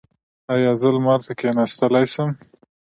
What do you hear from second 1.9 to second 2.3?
شم؟